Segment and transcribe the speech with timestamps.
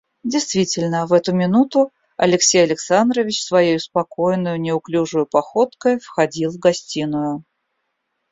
[0.23, 7.43] Действительно, в эту минуту Алексей Александрович своею спокойною, неуклюжею походкой входил в гостиную.